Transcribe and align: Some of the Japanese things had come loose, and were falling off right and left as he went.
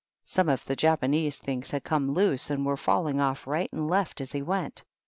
Some 0.25 0.49
of 0.49 0.65
the 0.65 0.75
Japanese 0.75 1.37
things 1.37 1.69
had 1.69 1.83
come 1.83 2.11
loose, 2.15 2.49
and 2.49 2.65
were 2.65 2.75
falling 2.75 3.21
off 3.21 3.45
right 3.45 3.71
and 3.71 3.87
left 3.87 4.19
as 4.19 4.31
he 4.31 4.41
went. 4.41 4.83